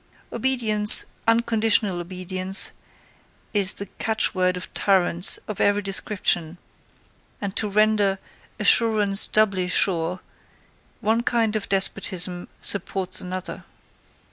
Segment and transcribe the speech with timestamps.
[0.33, 2.71] Obedience, unconditional obedience,
[3.53, 6.57] is the catch word of tyrants of every description,
[7.39, 8.17] and to render
[8.59, 10.19] "assurance doubly sure,"
[11.01, 13.63] one kind of despotism supports another.